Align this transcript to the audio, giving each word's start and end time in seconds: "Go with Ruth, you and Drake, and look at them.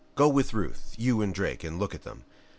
"Go 0.15 0.27
with 0.29 0.51
Ruth, 0.55 0.95
you 0.97 1.21
and 1.21 1.31
Drake, 1.31 1.63
and 1.63 1.77
look 1.77 1.93
at 1.93 2.01
them. 2.01 2.23